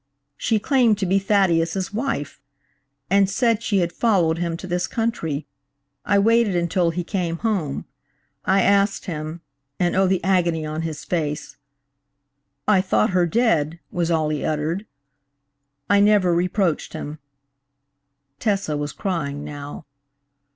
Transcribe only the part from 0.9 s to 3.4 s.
to be Thaddeus' wife! and